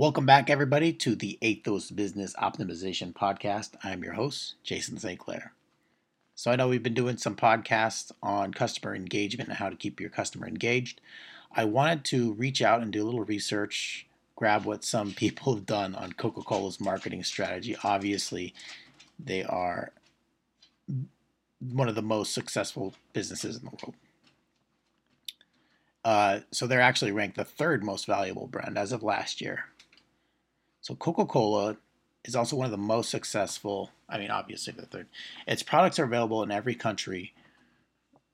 Welcome 0.00 0.24
back, 0.24 0.48
everybody, 0.48 0.94
to 0.94 1.14
the 1.14 1.36
Athos 1.42 1.90
Business 1.90 2.34
Optimization 2.36 3.12
Podcast. 3.12 3.72
I'm 3.84 4.02
your 4.02 4.14
host, 4.14 4.54
Jason 4.64 4.96
St. 4.96 5.18
Clair. 5.18 5.52
So, 6.34 6.50
I 6.50 6.56
know 6.56 6.68
we've 6.68 6.82
been 6.82 6.94
doing 6.94 7.18
some 7.18 7.36
podcasts 7.36 8.10
on 8.22 8.54
customer 8.54 8.94
engagement 8.94 9.50
and 9.50 9.58
how 9.58 9.68
to 9.68 9.76
keep 9.76 10.00
your 10.00 10.08
customer 10.08 10.48
engaged. 10.48 11.02
I 11.54 11.64
wanted 11.64 12.06
to 12.06 12.32
reach 12.32 12.62
out 12.62 12.80
and 12.80 12.90
do 12.90 13.02
a 13.02 13.04
little 13.04 13.24
research, 13.24 14.06
grab 14.36 14.64
what 14.64 14.84
some 14.84 15.12
people 15.16 15.54
have 15.54 15.66
done 15.66 15.94
on 15.94 16.14
Coca 16.14 16.40
Cola's 16.40 16.80
marketing 16.80 17.22
strategy. 17.22 17.76
Obviously, 17.84 18.54
they 19.22 19.44
are 19.44 19.92
one 21.58 21.90
of 21.90 21.94
the 21.94 22.00
most 22.00 22.32
successful 22.32 22.94
businesses 23.12 23.58
in 23.58 23.64
the 23.64 23.70
world. 23.82 23.94
Uh, 26.02 26.40
so 26.50 26.66
they're 26.66 26.80
actually 26.80 27.12
ranked 27.12 27.36
the 27.36 27.44
third 27.44 27.84
most 27.84 28.06
valuable 28.06 28.46
brand 28.46 28.78
as 28.78 28.92
of 28.92 29.02
last 29.02 29.42
year 29.42 29.66
so 30.80 30.94
Coca 30.94 31.26
Cola 31.26 31.76
is 32.24 32.34
also 32.34 32.56
one 32.56 32.66
of 32.66 32.70
the 32.70 32.78
most 32.78 33.10
successful. 33.10 33.90
I 34.08 34.18
mean, 34.18 34.30
obviously 34.30 34.72
the 34.72 34.86
third. 34.86 35.08
Its 35.46 35.62
products 35.62 35.98
are 35.98 36.04
available 36.04 36.42
in 36.42 36.50
every 36.50 36.74
country 36.74 37.32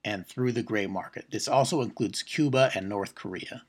and 0.05 0.27
through 0.27 0.53
the 0.53 0.63
gray 0.63 0.87
market. 0.87 1.27
This 1.31 1.49
also 1.49 1.83
includes 1.83 2.23
Cuba 2.23 2.71
and 2.75 2.89
North 2.89 3.15
Korea. 3.15 3.63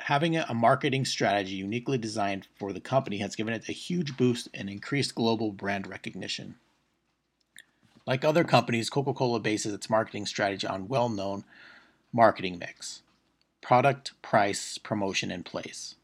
Having 0.00 0.36
a 0.36 0.54
marketing 0.54 1.06
strategy 1.06 1.54
uniquely 1.54 1.98
designed 1.98 2.46
for 2.58 2.72
the 2.72 2.80
company 2.80 3.18
has 3.18 3.34
given 3.34 3.54
it 3.54 3.68
a 3.68 3.72
huge 3.72 4.16
boost 4.16 4.48
and 4.52 4.68
increased 4.68 5.14
global 5.14 5.50
brand 5.50 5.86
recognition. 5.86 6.56
Like 8.06 8.24
other 8.24 8.44
companies, 8.44 8.90
Coca 8.90 9.14
Cola 9.14 9.40
bases 9.40 9.74
its 9.74 9.90
marketing 9.90 10.26
strategy 10.26 10.66
on 10.66 10.88
well 10.88 11.08
known 11.08 11.44
marketing 12.12 12.58
mix 12.58 13.02
product, 13.62 14.12
price, 14.22 14.78
promotion, 14.78 15.32
and 15.32 15.44
place. 15.44 15.96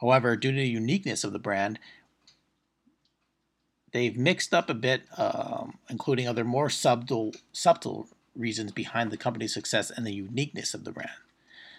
However, 0.00 0.36
due 0.36 0.52
to 0.52 0.56
the 0.56 0.66
uniqueness 0.66 1.24
of 1.24 1.32
the 1.32 1.38
brand, 1.38 1.78
they've 3.92 4.16
mixed 4.16 4.54
up 4.54 4.70
a 4.70 4.74
bit, 4.74 5.02
um, 5.18 5.78
including 5.88 6.26
other 6.26 6.44
more 6.44 6.70
subtle, 6.70 7.32
subtle 7.52 8.08
reasons 8.34 8.72
behind 8.72 9.10
the 9.10 9.16
company's 9.16 9.52
success 9.52 9.90
and 9.90 10.06
the 10.06 10.14
uniqueness 10.14 10.74
of 10.74 10.84
the 10.84 10.92
brand. 10.92 11.10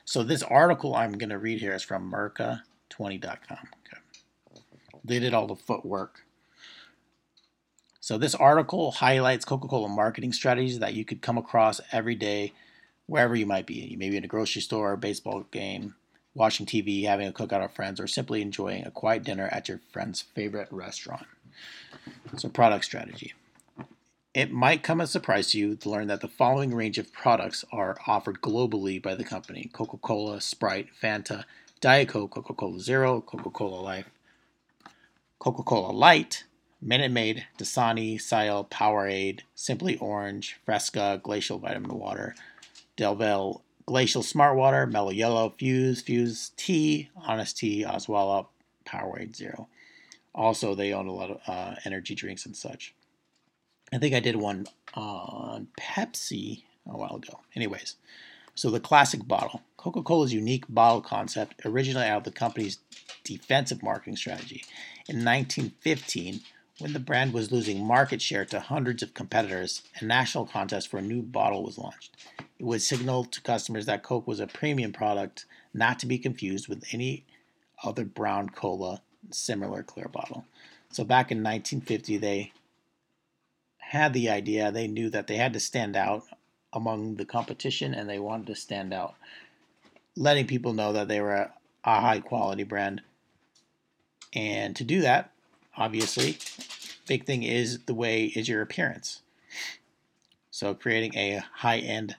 So 0.06 0.24
this 0.24 0.44
article 0.44 0.96
I'm 0.96 1.14
going 1.14 1.30
to 1.30 1.38
read 1.38 1.60
here 1.60 1.74
is 1.74 1.84
from 1.84 2.12
Merca20.com. 2.12 3.58
Okay. 3.58 4.62
They 5.04 5.20
did 5.20 5.34
all 5.34 5.48
the 5.48 5.56
footwork. 5.56 6.22
So 8.00 8.18
this 8.18 8.36
article 8.36 8.92
highlights 8.92 9.46
Coca-Cola 9.46 9.88
marketing 9.88 10.34
strategies 10.34 10.80
that 10.80 10.96
you 10.96 11.06
could 11.06 11.22
come 11.22 11.38
across 11.38 11.80
every 11.92 12.16
day, 12.16 12.54
wherever 13.06 13.36
you 13.36 13.46
might 13.46 13.68
be. 13.68 13.76
You 13.76 13.98
may 13.98 14.10
be 14.10 14.18
in 14.18 14.24
a 14.24 14.28
grocery 14.28 14.62
store, 14.62 14.94
a 14.94 14.98
baseball 14.98 15.46
game, 15.52 15.96
watching 16.34 16.66
TV, 16.66 17.06
having 17.06 17.28
a 17.28 17.32
cookout 17.32 17.62
with 17.62 17.72
friends, 17.72 18.00
or 18.00 18.08
simply 18.08 18.42
enjoying 18.42 18.86
a 18.86 18.92
quiet 18.92 19.24
dinner 19.24 19.50
at 19.52 19.68
your 19.68 19.82
friend's 19.92 20.22
favorite 20.22 20.68
restaurant. 20.72 21.26
So, 22.38 22.50
product 22.50 22.86
strategy. 22.86 23.34
It 24.34 24.52
might 24.52 24.82
come 24.82 25.02
as 25.02 25.10
a 25.10 25.12
surprise 25.12 25.52
to 25.52 25.60
you 25.60 25.76
to 25.76 25.90
learn 25.90 26.08
that 26.08 26.22
the 26.22 26.30
following 26.30 26.74
range 26.74 26.98
of 26.98 27.12
products 27.12 27.66
are 27.72 27.98
offered 28.08 28.40
globally 28.40 29.02
by 29.02 29.14
the 29.14 29.26
company 29.26 29.70
Coca 29.74 29.98
Cola, 29.98 30.40
Sprite, 30.40 30.88
Fanta, 31.02 31.44
Diet 31.82 32.08
Coke, 32.08 32.32
Coca 32.32 32.54
Cola 32.54 32.80
Zero, 32.80 33.20
Coca 33.20 33.50
Cola 33.50 33.82
Life, 33.82 34.10
Coca 35.38 35.64
Cola 35.64 35.92
Light, 35.92 36.46
Minute 36.82 37.12
Maid, 37.12 37.46
Dasani, 37.60 38.22
Ciel, 38.22 38.64
Powerade, 38.64 39.42
Simply 39.54 39.98
Orange, 39.98 40.58
Fresca, 40.64 41.20
Glacial 41.22 41.60
Vitamin 41.60 42.00
Water, 42.00 42.34
Devel 42.98 43.62
Glacial 43.92 44.24
Smart 44.24 44.56
Water, 44.56 44.88
Mellow 44.88 45.10
Yellow, 45.10 45.54
Fuse, 45.58 46.02
Fuze 46.02 46.56
Tea, 46.56 47.10
Honest 47.14 47.58
Tea, 47.58 47.84
Odwalla, 47.86 48.48
Powerade 48.86 49.36
Zero. 49.36 49.68
Also, 50.34 50.74
they 50.74 50.94
own 50.94 51.08
a 51.08 51.12
lot 51.12 51.30
of 51.30 51.42
uh, 51.46 51.76
energy 51.84 52.16
drinks 52.16 52.46
and 52.46 52.56
such. 52.56 52.96
I 53.92 53.98
think 53.98 54.16
I 54.16 54.22
did 54.22 54.38
one 54.38 54.68
on 54.94 55.68
Pepsi 55.78 56.64
a 56.88 56.96
while 56.96 57.18
ago. 57.18 57.42
Anyways, 57.54 57.98
so 58.56 58.70
the 58.70 58.80
classic 58.80 59.28
bottle. 59.28 59.62
Coca 59.76 60.02
Cola's 60.02 60.32
unique 60.32 60.64
bottle 60.70 61.02
concept 61.02 61.66
originated 61.66 62.10
out 62.10 62.20
of 62.20 62.24
the 62.24 62.32
company's 62.32 62.80
defensive 63.26 63.84
marketing 63.84 64.16
strategy. 64.16 64.64
In 65.10 65.26
1915, 65.26 66.40
when 66.82 66.94
the 66.94 67.00
brand 67.00 67.32
was 67.32 67.52
losing 67.52 67.86
market 67.86 68.22
share 68.22 68.44
to 68.44 68.60
hundreds 68.60 69.04
of 69.04 69.14
competitors, 69.14 69.84
a 70.00 70.06
national 70.06 70.48
contest 70.48 70.88
for 70.88 70.98
a 70.98 71.02
new 71.02 71.22
bottle 71.22 71.64
was 71.64 71.78
launched. 71.78 72.18
It 72.58 72.66
would 72.66 72.82
signal 72.82 73.26
to 73.26 73.42
customers 73.42 73.86
that 73.86 74.02
Coke 74.02 74.26
was 74.26 74.40
a 74.40 74.48
premium 74.48 74.92
product, 74.92 75.46
not 75.76 76.00
to 76.00 76.08
be 76.08 76.18
confused 76.18 76.68
with 76.68 76.84
any 76.92 77.24
other 77.84 78.04
brown 78.04 78.50
cola 78.50 79.02
similar 79.30 79.84
clear 79.84 80.08
bottle. 80.08 80.46
So 80.90 81.04
back 81.04 81.32
in 81.32 81.38
1950, 81.44 82.18
they 82.18 82.52
had 83.78 84.14
the 84.14 84.30
idea, 84.30 84.72
they 84.72 84.88
knew 84.88 85.10
that 85.12 85.28
they 85.28 85.36
had 85.36 85.54
to 85.54 85.60
stand 85.60 85.96
out 85.96 86.24
among 86.74 87.16
the 87.16 87.26
competition 87.26 87.94
and 87.94 88.10
they 88.10 88.20
wanted 88.20 88.48
to 88.48 88.56
stand 88.56 88.92
out, 88.92 89.14
letting 90.16 90.48
people 90.48 90.74
know 90.74 90.94
that 90.94 91.08
they 91.08 91.22
were 91.22 91.36
a, 91.36 91.54
a 91.84 92.02
high 92.02 92.20
quality 92.20 92.64
brand. 92.64 93.02
And 94.34 94.76
to 94.78 94.84
do 94.84 95.02
that, 95.02 95.31
obviously, 95.78 96.38
big 97.08 97.26
thing 97.26 97.44
is 97.44 97.80
the 97.86 97.94
way 97.94 98.26
is 98.26 98.48
your 98.48 98.62
appearance. 98.62 99.22
So 100.50 100.74
creating 100.74 101.16
a 101.16 101.44
high 101.56 101.80
end 101.80 102.16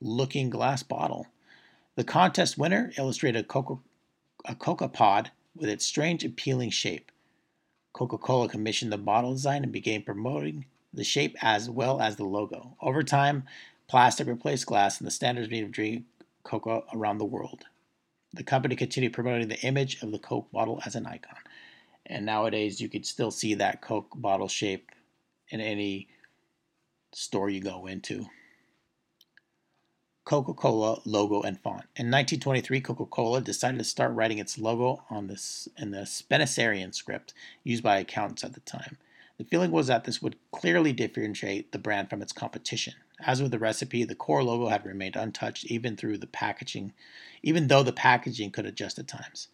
looking 0.00 0.50
glass 0.50 0.82
bottle. 0.82 1.26
The 1.96 2.04
contest 2.04 2.58
winner 2.58 2.92
illustrated 2.98 3.44
a 3.44 3.48
Coca, 3.48 3.78
a 4.44 4.54
Coca 4.54 4.88
pod 4.88 5.30
with 5.56 5.68
its 5.68 5.86
strange, 5.86 6.24
appealing 6.24 6.70
shape. 6.70 7.12
Coca 7.92 8.18
Cola 8.18 8.48
commissioned 8.48 8.92
the 8.92 8.98
bottle 8.98 9.32
design 9.32 9.62
and 9.62 9.72
began 9.72 10.02
promoting 10.02 10.64
the 10.92 11.04
shape 11.04 11.36
as 11.40 11.70
well 11.70 12.00
as 12.00 12.16
the 12.16 12.24
logo. 12.24 12.76
Over 12.80 13.02
time, 13.02 13.44
plastic 13.88 14.26
replaced 14.26 14.66
glass 14.66 14.98
and 14.98 15.06
the 15.06 15.12
standards 15.12 15.50
made 15.50 15.64
of 15.64 15.70
drinking 15.70 16.06
Coca 16.42 16.82
around 16.92 17.18
the 17.18 17.24
world. 17.24 17.64
The 18.32 18.42
company 18.42 18.74
continued 18.74 19.12
promoting 19.12 19.48
the 19.48 19.60
image 19.60 20.02
of 20.02 20.10
the 20.10 20.18
Coke 20.18 20.50
bottle 20.50 20.80
as 20.84 20.96
an 20.96 21.06
icon. 21.06 21.38
And 22.06 22.26
nowadays, 22.26 22.80
you 22.80 22.88
could 22.88 23.06
still 23.06 23.30
see 23.30 23.54
that 23.54 23.80
Coke 23.80 24.12
bottle 24.14 24.48
shape 24.48 24.90
in 25.48 25.60
any 25.60 26.08
store 27.12 27.48
you 27.48 27.60
go 27.60 27.86
into. 27.86 28.26
Coca 30.24 30.54
Cola 30.54 31.00
logo 31.04 31.42
and 31.42 31.60
font. 31.60 31.84
In 31.96 32.10
1923, 32.10 32.80
Coca 32.80 33.04
Cola 33.04 33.42
decided 33.42 33.78
to 33.78 33.84
start 33.84 34.14
writing 34.14 34.38
its 34.38 34.58
logo 34.58 35.04
on 35.10 35.26
this 35.26 35.68
in 35.76 35.90
the 35.90 36.06
Spencerian 36.06 36.94
script 36.94 37.34
used 37.62 37.82
by 37.82 37.98
accountants 37.98 38.42
at 38.42 38.54
the 38.54 38.60
time. 38.60 38.96
The 39.36 39.44
feeling 39.44 39.70
was 39.70 39.88
that 39.88 40.04
this 40.04 40.22
would 40.22 40.36
clearly 40.50 40.92
differentiate 40.92 41.72
the 41.72 41.78
brand 41.78 42.08
from 42.08 42.22
its 42.22 42.32
competition. 42.32 42.94
As 43.20 43.42
with 43.42 43.50
the 43.50 43.58
recipe, 43.58 44.04
the 44.04 44.14
core 44.14 44.42
logo 44.42 44.68
had 44.68 44.86
remained 44.86 45.16
untouched 45.16 45.66
even 45.66 45.96
through 45.96 46.18
the 46.18 46.26
packaging, 46.26 46.92
even 47.42 47.66
though 47.66 47.82
the 47.82 47.92
packaging 47.92 48.50
could 48.50 48.64
adjust 48.64 48.98
at 48.98 49.08
times. 49.08 49.48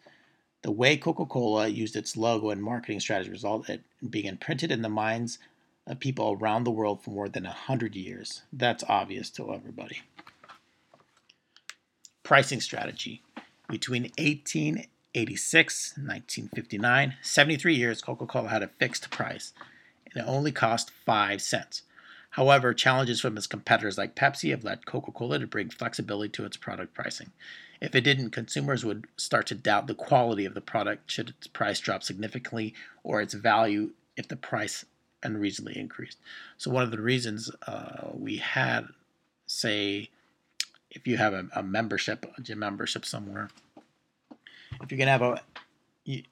The 0.61 0.71
way 0.71 0.97
Coca-Cola 0.97 1.67
used 1.67 1.95
its 1.95 2.15
logo 2.15 2.49
and 2.51 2.61
marketing 2.61 2.99
strategy 2.99 3.31
resulted 3.31 3.83
in 4.01 4.09
being 4.09 4.25
imprinted 4.25 4.71
in 4.71 4.81
the 4.81 4.89
minds 4.89 5.39
of 5.87 5.99
people 5.99 6.37
around 6.39 6.63
the 6.63 6.71
world 6.71 7.03
for 7.03 7.09
more 7.09 7.29
than 7.29 7.45
a 7.45 7.51
hundred 7.51 7.95
years. 7.95 8.43
That's 8.53 8.83
obvious 8.87 9.29
to 9.31 9.53
everybody 9.53 10.01
pricing 12.31 12.61
strategy. 12.61 13.21
Between 13.67 14.03
1886 14.17 15.93
and 15.97 16.07
1959, 16.07 17.17
73 17.21 17.75
years, 17.75 18.01
Coca 18.01 18.25
Cola 18.25 18.47
had 18.47 18.63
a 18.63 18.69
fixed 18.69 19.09
price, 19.09 19.51
and 20.05 20.23
it 20.23 20.25
only 20.25 20.53
cost 20.53 20.91
5 21.05 21.41
cents. 21.41 21.81
However, 22.31 22.73
challenges 22.73 23.19
from 23.19 23.35
its 23.35 23.47
competitors 23.47 23.97
like 23.97 24.15
Pepsi 24.15 24.51
have 24.51 24.63
led 24.63 24.85
Coca 24.85 25.11
Cola 25.11 25.39
to 25.39 25.47
bring 25.47 25.69
flexibility 25.69 26.29
to 26.29 26.45
its 26.45 26.55
product 26.55 26.93
pricing. 26.93 27.31
If 27.81 27.93
it 27.93 28.01
didn't, 28.01 28.29
consumers 28.29 28.85
would 28.85 29.07
start 29.17 29.47
to 29.47 29.55
doubt 29.55 29.87
the 29.87 29.95
quality 29.95 30.45
of 30.45 30.53
the 30.53 30.61
product 30.61 31.11
should 31.11 31.29
its 31.29 31.47
price 31.47 31.79
drop 31.79 32.03
significantly 32.03 32.73
or 33.03 33.21
its 33.21 33.33
value 33.33 33.91
if 34.15 34.27
the 34.27 34.37
price 34.37 34.85
unreasonably 35.23 35.77
increased. 35.77 36.17
So, 36.57 36.71
one 36.71 36.83
of 36.83 36.91
the 36.91 37.01
reasons 37.01 37.51
uh, 37.67 38.11
we 38.13 38.37
had, 38.37 38.87
say, 39.45 40.09
if 40.89 41.07
you 41.07 41.17
have 41.17 41.33
a, 41.33 41.47
a 41.53 41.63
membership, 41.63 42.31
a 42.37 42.41
gym 42.41 42.59
membership 42.59 43.05
somewhere, 43.05 43.49
if 44.81 44.89
you're 44.89 44.97
gonna 44.97 45.11
have 45.11 45.21
a, 45.21 45.41
you, 46.05 46.23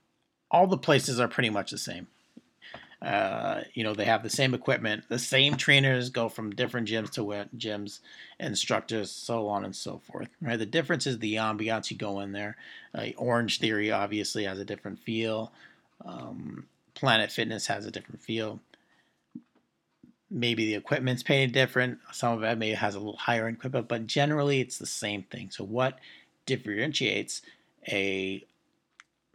all 0.49 0.67
the 0.67 0.77
places 0.77 1.19
are 1.19 1.27
pretty 1.27 1.49
much 1.49 1.71
the 1.71 1.77
same. 1.77 2.07
Uh, 3.01 3.61
you 3.73 3.83
know, 3.83 3.93
they 3.93 4.05
have 4.05 4.23
the 4.23 4.29
same 4.29 4.53
equipment, 4.53 5.05
the 5.07 5.19
same 5.19 5.55
trainers 5.55 6.09
go 6.09 6.27
from 6.27 6.51
different 6.51 6.87
gyms 6.87 7.11
to 7.11 7.21
gyms, 7.57 7.99
instructors, 8.39 9.09
so 9.09 9.47
on 9.47 9.63
and 9.63 9.75
so 9.75 9.99
forth. 9.99 10.27
Right. 10.41 10.59
The 10.59 10.65
difference 10.65 11.07
is 11.07 11.19
the 11.19 11.35
ambiance 11.35 11.89
you 11.89 11.97
go 11.97 12.19
in 12.19 12.33
there. 12.33 12.57
Uh, 12.93 13.07
Orange 13.15 13.59
Theory 13.59 13.91
obviously 13.91 14.43
has 14.43 14.59
a 14.59 14.65
different 14.65 14.99
feel. 14.99 15.53
Um, 16.03 16.65
Planet 16.93 17.31
Fitness 17.31 17.67
has 17.67 17.85
a 17.85 17.91
different 17.91 18.21
feel 18.21 18.59
maybe 20.31 20.65
the 20.65 20.75
equipment's 20.75 21.23
painted 21.23 21.53
different. 21.53 21.99
Some 22.11 22.37
of 22.37 22.43
it 22.43 22.57
maybe 22.57 22.75
has 22.75 22.95
a 22.95 22.99
little 22.99 23.17
higher 23.17 23.47
equipment, 23.47 23.87
but 23.87 24.07
generally 24.07 24.61
it's 24.61 24.77
the 24.77 24.85
same 24.85 25.23
thing. 25.23 25.49
So 25.51 25.63
what 25.63 25.99
differentiates 26.45 27.41
a 27.87 28.45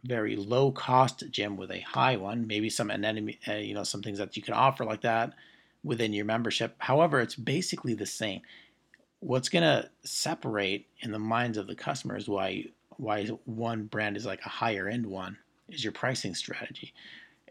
very 0.05 0.35
low 0.35 0.71
cost 0.71 1.23
gym 1.31 1.57
with 1.57 1.71
a 1.71 1.79
high 1.81 2.17
one, 2.17 2.47
maybe 2.47 2.69
some 2.69 2.91
enemy, 2.91 3.39
uh, 3.47 3.53
you 3.53 3.73
know, 3.73 3.83
some 3.83 4.01
things 4.01 4.19
that 4.19 4.35
you 4.37 4.43
can 4.43 4.53
offer 4.53 4.85
like 4.85 5.01
that 5.01 5.33
within 5.83 6.13
your 6.13 6.25
membership. 6.25 6.75
However, 6.79 7.19
it's 7.21 7.35
basically 7.35 7.93
the 7.93 8.05
same. 8.05 8.41
What's 9.19 9.49
going 9.49 9.63
to 9.63 9.89
separate 10.03 10.87
in 10.99 11.11
the 11.11 11.19
minds 11.19 11.57
of 11.57 11.67
the 11.67 11.75
customers 11.75 12.27
why 12.27 12.65
why 12.97 13.25
one 13.45 13.85
brand 13.85 14.15
is 14.15 14.25
like 14.25 14.39
a 14.45 14.49
higher 14.49 14.87
end 14.87 15.05
one 15.05 15.37
is 15.69 15.83
your 15.83 15.91
pricing 15.91 16.35
strategy. 16.35 16.93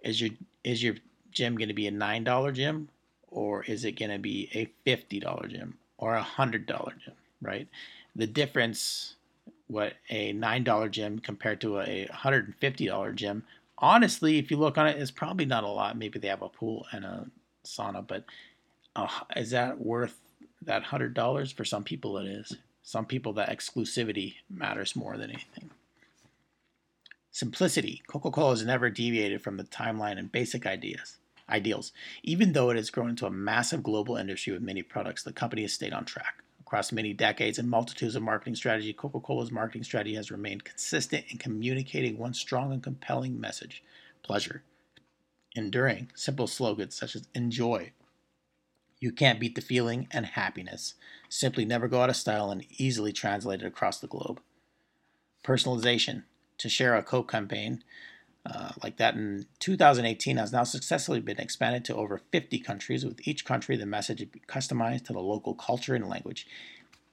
Is 0.03 0.21
your 0.21 0.31
is 0.63 0.83
your 0.83 0.95
gym 1.33 1.57
going 1.57 1.69
to 1.69 1.75
be 1.75 1.89
a 1.89 1.93
$9 1.93 2.55
gym 2.55 2.89
or 3.29 3.65
is 3.65 3.85
it 3.85 3.99
going 3.99 4.11
to 4.11 4.19
be 4.19 4.49
a 4.55 4.71
$50 4.89 5.51
gym 5.51 5.77
or 5.99 6.15
a 6.15 6.23
$100 6.23 6.67
gym, 6.67 7.15
right? 7.43 7.69
The 8.15 8.27
difference 8.27 9.17
what 9.75 9.95
a 10.09 10.33
$9 10.33 10.91
gym 10.93 11.19
compared 11.19 11.61
to 11.61 11.81
a 11.81 12.07
$150 12.07 13.15
gym. 13.17 13.43
Honestly 13.77 14.39
if 14.39 14.51
you 14.51 14.57
look 14.57 14.79
on 14.79 14.87
it, 14.87 14.97
it 14.97 15.03
is 15.03 15.11
probably 15.11 15.45
not 15.45 15.65
a 15.65 15.69
lot. 15.69 15.99
Maybe 15.99 16.21
they 16.21 16.29
have 16.29 16.43
a 16.43 16.49
pool 16.49 16.87
and 16.93 17.05
a 17.05 17.27
sauna 17.67 18.07
but 18.07 18.25
uh, 18.95 19.09
is 19.35 19.51
that 19.51 19.81
worth 19.81 20.21
that 20.63 20.85
$100 20.85 21.53
for 21.53 21.65
some 21.65 21.83
people 21.83 22.17
it 22.19 22.27
is. 22.27 22.57
Some 22.85 23.05
people 23.05 23.33
that 23.33 23.49
exclusivity 23.49 24.37
matters 24.49 24.95
more 24.95 25.17
than 25.17 25.31
anything. 25.31 25.71
Simplicity. 27.33 28.01
Coca-cola 28.07 28.51
has 28.51 28.65
never 28.65 28.91
deviated 28.91 29.43
from 29.43 29.57
the 29.57 29.65
timeline 29.65 30.19
and 30.19 30.31
basic 30.31 30.67
ideas 30.67 31.17
ideals. 31.51 31.93
Even 32.23 32.53
though 32.53 32.71
it 32.71 32.77
has 32.77 32.91
grown 32.91 33.11
into 33.11 33.27
a 33.27 33.31
massive 33.31 33.83
global 33.83 34.17
industry 34.17 34.53
with 34.53 34.63
many 34.63 34.83
products 34.83 35.25
the 35.25 35.33
company 35.33 35.63
has 35.63 35.73
stayed 35.73 35.93
on 35.93 36.05
track 36.05 36.44
Across 36.75 36.91
many 36.91 37.13
decades 37.13 37.61
and 37.61 37.71
multitudes 37.71 38.17
of 38.17 38.25
marketing 38.25 38.57
strategy, 38.57 38.93
Coca 38.93 39.21
Cola's 39.21 39.53
marketing 39.53 39.85
strategy 39.85 40.17
has 40.17 40.33
remained 40.33 40.65
consistent 40.65 41.25
in 41.29 41.39
communicating 41.39 42.19
one 42.19 42.35
strong 42.35 42.73
and 42.73 42.83
compelling 42.83 43.41
message 43.41 43.85
pleasure. 44.25 44.65
Enduring, 45.55 46.11
simple 46.17 46.49
slogans 46.49 46.97
such 46.97 47.15
as 47.15 47.29
enjoy. 47.33 47.93
You 48.99 49.13
can't 49.13 49.39
beat 49.39 49.55
the 49.55 49.61
feeling 49.61 50.09
and 50.11 50.27
happiness. 50.27 50.95
Simply 51.29 51.65
never 51.65 51.87
go 51.87 52.01
out 52.01 52.11
of 52.11 52.17
style 52.17 52.51
and 52.51 52.67
easily 52.71 53.13
translated 53.13 53.65
across 53.65 54.01
the 54.01 54.09
globe. 54.09 54.41
Personalization. 55.45 56.25
To 56.59 56.69
share 56.69 56.97
a 56.97 57.05
Coke 57.05 57.31
campaign, 57.31 57.85
uh, 58.47 58.73
like 58.83 58.97
that 58.99 59.15
in 59.15 59.47
2018 59.59 60.37
has 60.37 60.53
now 60.53 60.65
successfully 60.65 61.21
been 61.21 61.41
expanded 61.41 61.85
to 61.85 61.95
over 61.95 62.21
50 62.31 62.59
countries, 62.59 63.05
with 63.05 63.27
each 63.27 63.45
country 63.45 63.77
the 63.77 63.87
message 63.87 64.27
customized 64.47 65.07
to 65.07 65.13
the 65.13 65.21
local 65.21 65.55
culture 65.55 65.95
and 65.95 66.09
language. 66.09 66.47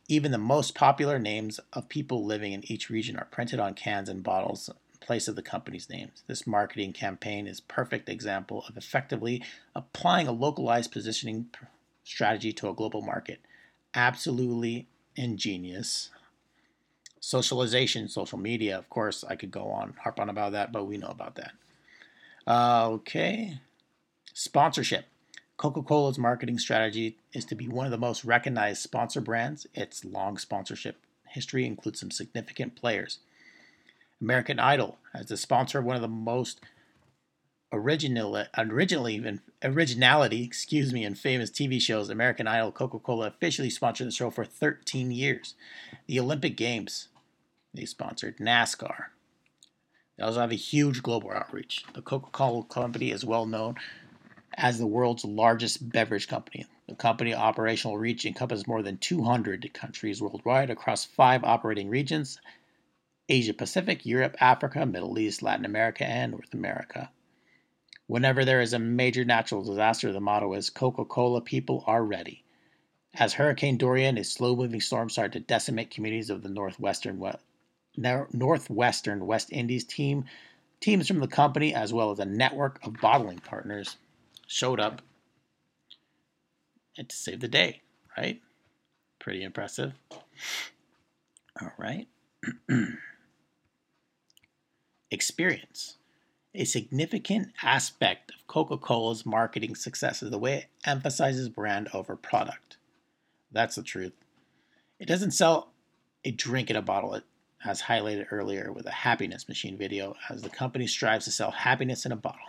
Even 0.10 0.31
the 0.31 0.38
most 0.38 0.75
popular 0.75 1.18
names 1.18 1.60
of 1.72 1.88
people 1.88 2.25
living 2.25 2.51
in 2.51 2.69
each 2.69 2.89
region 2.89 3.16
are 3.16 3.25
printed 3.25 3.60
on 3.62 3.74
cans 3.74 4.10
and 4.10 4.24
bottles 4.24 4.68
in 4.68 5.00
place 5.00 5.30
of 5.30 5.38
the 5.38 5.42
company's 5.42 5.89
names. 5.89 6.24
This 6.28 6.45
marketing 6.45 6.92
campaign 6.92 7.48
is 7.48 7.62
perfect 7.62 8.10
example 8.10 8.66
of 8.68 8.75
effectively 8.75 9.42
applying 9.74 10.28
a 10.28 10.33
localized 10.33 10.92
positioning 10.92 11.48
strategy 12.04 12.51
to 12.51 12.69
a 12.69 12.74
global 12.74 13.01
market. 13.01 13.39
Absolutely 13.94 14.88
ingenious 15.16 16.10
socialization, 17.21 18.09
social 18.09 18.38
media, 18.38 18.77
of 18.77 18.89
course, 18.89 19.23
I 19.23 19.38
could 19.38 19.51
go 19.51 19.69
on, 19.69 19.94
harp 20.03 20.19
on 20.19 20.29
about 20.29 20.51
that, 20.51 20.73
but 20.73 20.85
we 20.85 20.97
know 20.97 21.07
about 21.07 21.35
that. 21.35 21.53
Uh, 22.45 22.89
okay. 22.89 23.59
Sponsorship. 24.33 25.06
Coca 25.56 25.83
Cola's 25.83 26.18
marketing 26.18 26.57
strategy 26.57 27.18
is 27.33 27.45
to 27.45 27.56
be 27.56 27.68
one 27.68 27.85
of 27.85 27.91
the 27.91 27.97
most 27.97 28.25
recognized 28.25 28.81
sponsor 28.81 29.21
brands. 29.21 29.68
Its 29.75 30.03
long 30.03 30.38
sponsorship 30.38 30.97
history 31.27 31.65
includes 31.65 32.00
some 32.00 32.09
significant 32.09 32.75
players. 32.75 33.19
American 34.19 34.59
Idol, 34.59 34.97
as 35.13 35.27
the 35.27 35.38
sponsor 35.38 35.79
of 35.79 35.85
one 35.85 35.95
of 35.95 36.01
the 36.01 36.07
most 36.07 36.62
original, 37.71 38.44
originally 38.57 39.15
even 39.15 39.41
originality, 39.63 40.44
excuse 40.44 40.91
me, 40.91 41.06
in 41.06 41.15
famous 41.15 41.50
TV 41.50 41.79
shows, 41.79 42.09
American 42.09 42.47
Idol, 42.47 42.71
Coca-Cola 42.71 43.27
officially 43.27 43.69
sponsored 43.69 44.07
the 44.07 44.12
show 44.12 44.29
for 44.29 44.45
13 44.45 45.12
years. 45.12 45.56
The 46.07 46.19
Olympic 46.19 46.57
Games, 46.57 47.07
they 47.73 47.85
sponsored 47.85 48.38
NASCAR. 48.38 49.06
They 50.18 50.23
also 50.23 50.41
have 50.41 50.51
a 50.51 50.56
huge 50.56 51.01
global 51.01 51.31
outreach. 51.31 51.85
The 51.94 52.01
Coca 52.01 52.29
Cola 52.31 52.63
Company 52.65 53.12
is 53.12 53.23
well 53.23 53.45
known 53.45 53.75
as 54.56 54.77
the 54.77 54.88
world's 54.88 55.23
largest 55.23 55.89
beverage 55.89 56.27
company. 56.27 56.65
The 56.88 56.95
company 56.95 57.33
operational 57.33 57.97
reach 57.97 58.25
encompasses 58.25 58.68
more 58.68 58.83
than 58.83 58.97
200 58.97 59.73
countries 59.73 60.21
worldwide 60.21 60.69
across 60.69 61.06
five 61.06 61.44
operating 61.44 61.89
regions 61.89 62.39
Asia 63.29 63.53
Pacific, 63.53 64.06
Europe, 64.06 64.35
Africa, 64.41 64.85
Middle 64.85 65.18
East, 65.18 65.41
Latin 65.41 65.63
America, 65.63 66.06
and 66.06 66.33
North 66.33 66.53
America. 66.53 67.09
Whenever 68.07 68.44
there 68.44 68.59
is 68.59 68.73
a 68.73 68.79
major 68.79 69.23
natural 69.23 69.63
disaster, 69.63 70.12
the 70.12 70.19
motto 70.19 70.51
is 70.53 70.69
Coca 70.69 71.06
Cola 71.06 71.39
people 71.39 71.85
are 71.88 72.03
ready. 72.03 72.44
As 73.13 73.33
Hurricane 73.33 73.77
Dorian, 73.77 74.18
a 74.18 74.23
slow 74.25 74.56
moving 74.56 74.81
storm, 74.81 75.09
started 75.09 75.31
to 75.33 75.39
decimate 75.39 75.91
communities 75.91 76.29
of 76.29 76.44
the 76.44 76.50
northwestern 76.50 77.19
Northwestern 77.97 79.25
West 79.25 79.51
Indies 79.51 79.83
team, 79.83 80.25
teams 80.79 81.07
from 81.07 81.19
the 81.19 81.27
company, 81.27 81.73
as 81.73 81.93
well 81.93 82.11
as 82.11 82.19
a 82.19 82.25
network 82.25 82.79
of 82.83 82.99
bottling 83.01 83.39
partners, 83.39 83.97
showed 84.47 84.79
up 84.79 85.01
and 86.97 87.07
to 87.09 87.15
save 87.15 87.39
the 87.39 87.47
day, 87.47 87.81
right? 88.17 88.41
Pretty 89.19 89.43
impressive. 89.43 89.93
All 91.61 91.71
right. 91.77 92.07
Experience. 95.11 95.97
A 96.53 96.65
significant 96.65 97.53
aspect 97.63 98.31
of 98.31 98.45
Coca 98.47 98.77
Cola's 98.77 99.25
marketing 99.25 99.75
success 99.75 100.21
is 100.21 100.31
the 100.31 100.37
way 100.37 100.57
it 100.57 100.65
emphasizes 100.85 101.47
brand 101.47 101.87
over 101.94 102.15
product. 102.15 102.77
That's 103.51 103.75
the 103.75 103.83
truth. 103.83 104.13
It 104.99 105.07
doesn't 105.07 105.31
sell 105.31 105.71
a 106.25 106.31
drink 106.31 106.69
in 106.69 106.75
a 106.75 106.81
bottle, 106.81 107.13
it 107.13 107.23
as 107.65 107.83
highlighted 107.83 108.27
earlier 108.31 108.71
with 108.71 108.85
a 108.85 108.91
happiness 108.91 109.47
machine 109.47 109.77
video, 109.77 110.15
as 110.29 110.41
the 110.41 110.49
company 110.49 110.87
strives 110.87 111.25
to 111.25 111.31
sell 111.31 111.51
happiness 111.51 112.05
in 112.05 112.11
a 112.11 112.15
bottle. 112.15 112.39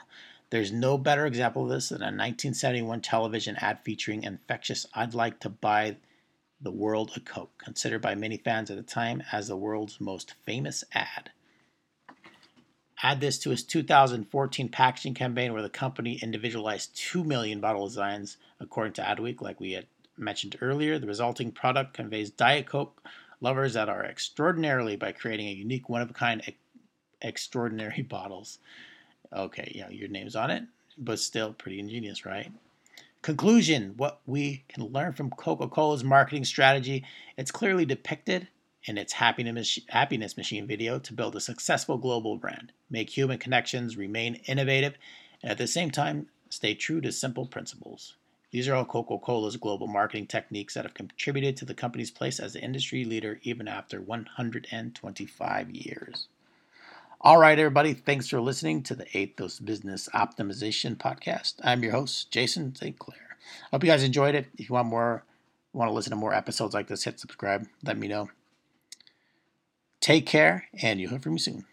There's 0.50 0.72
no 0.72 0.98
better 0.98 1.24
example 1.26 1.64
of 1.64 1.70
this 1.70 1.88
than 1.88 2.02
a 2.02 2.12
1971 2.12 3.00
television 3.00 3.56
ad 3.56 3.80
featuring 3.84 4.24
infectious 4.24 4.86
I'd 4.94 5.14
like 5.14 5.40
to 5.40 5.48
buy 5.48 5.96
the 6.60 6.70
world 6.70 7.12
a 7.16 7.20
Coke, 7.20 7.56
considered 7.58 8.02
by 8.02 8.14
many 8.14 8.36
fans 8.36 8.70
at 8.70 8.76
the 8.76 8.82
time 8.82 9.22
as 9.32 9.48
the 9.48 9.56
world's 9.56 10.00
most 10.00 10.34
famous 10.44 10.84
ad. 10.92 11.30
Add 13.02 13.20
this 13.20 13.38
to 13.40 13.50
his 13.50 13.64
2014 13.64 14.69
packaging 14.69 15.14
campaign 15.14 15.52
where 15.52 15.62
the 15.62 15.69
company 15.69 16.20
individualized 16.22 16.96
2 16.96 17.24
million 17.24 17.60
bottle 17.60 17.88
designs 17.88 18.36
according 18.60 18.92
to 18.92 19.02
Adweek, 19.02 19.40
like 19.40 19.58
we 19.58 19.72
had 19.72 19.86
mentioned 20.16 20.56
earlier. 20.60 20.98
The 20.98 21.08
resulting 21.08 21.50
product 21.50 21.94
conveys 21.94 22.31
Diet 22.31 22.66
Coke 22.66 23.02
lovers 23.43 23.75
that 23.75 23.89
are 23.89 24.05
extraordinarily 24.05 24.96
by 24.96 25.13
creating 25.13 25.49
a 25.49 25.53
unique, 25.53 25.89
one 25.89 26.01
of 26.01 26.08
a 26.08 26.15
kind, 26.15 26.43
extraordinary 27.20 28.03
bottles. 28.08 28.58
Okay, 29.34 29.72
yeah, 29.75 29.91
your 29.91 30.08
name's 30.08 30.37
on 30.37 30.51
it, 30.51 30.65
but 30.96 31.19
still 31.19 31.53
pretty 31.53 31.79
ingenious, 31.79 32.25
right? 32.25 32.51
Conclusion 33.20 33.94
What 33.96 34.20
we 34.27 34.65
can 34.69 34.84
learn 34.87 35.13
from 35.13 35.31
Coca 35.31 35.69
Cola's 35.69 36.05
marketing 36.05 36.44
strategy, 36.44 37.05
it's 37.37 37.51
clearly 37.51 37.84
depicted 37.84 38.49
in 38.84 38.99
its 38.99 39.13
happiness, 39.13 39.79
happiness 39.89 40.37
machine 40.37 40.67
video 40.67 40.99
to 40.99 41.13
build 41.13 41.37
a 41.37 41.41
successful 41.41 41.99
global 41.99 42.37
brand, 42.37 42.72
make 42.91 43.11
human 43.11 43.39
connections, 43.39 43.96
remain 43.96 44.37
innovative, 44.46 44.94
and 45.43 45.53
at 45.53 45.58
the 45.58 45.67
same 45.67 45.91
time, 45.91 46.27
stay 46.49 46.75
true 46.75 47.01
to 47.01 47.13
simple 47.13 47.46
principles. 47.46 48.17
These 48.52 48.68
are 48.68 48.74
all 48.74 48.84
Coca 48.84 49.16
Cola's 49.16 49.56
global 49.56 49.86
marketing 49.86 50.26
techniques 50.26 50.74
that 50.74 50.84
have 50.84 50.92
contributed 50.92 51.56
to 51.56 51.64
the 51.64 51.72
company's 51.72 52.10
place 52.10 52.38
as 52.38 52.52
the 52.52 52.60
industry 52.60 53.02
leader 53.06 53.40
even 53.42 53.66
after 53.66 53.98
125 53.98 55.70
years. 55.70 56.28
All 57.22 57.38
right, 57.38 57.58
everybody, 57.58 57.94
thanks 57.94 58.28
for 58.28 58.42
listening 58.42 58.82
to 58.82 58.94
the 58.94 59.06
Ethos 59.16 59.58
Business 59.58 60.06
Optimization 60.12 60.96
Podcast. 60.96 61.54
I'm 61.64 61.82
your 61.82 61.92
host, 61.92 62.30
Jason 62.30 62.74
St. 62.74 62.98
Clair. 62.98 63.38
Hope 63.70 63.84
you 63.84 63.90
guys 63.90 64.02
enjoyed 64.02 64.34
it. 64.34 64.48
If 64.58 64.68
you 64.68 64.74
want 64.74 64.88
more, 64.88 65.24
want 65.72 65.88
to 65.88 65.94
listen 65.94 66.10
to 66.10 66.16
more 66.16 66.34
episodes 66.34 66.74
like 66.74 66.88
this, 66.88 67.04
hit 67.04 67.18
subscribe. 67.18 67.66
Let 67.82 67.96
me 67.96 68.06
know. 68.06 68.28
Take 70.00 70.26
care, 70.26 70.68
and 70.82 71.00
you'll 71.00 71.10
hear 71.10 71.20
from 71.20 71.34
me 71.34 71.38
soon. 71.38 71.64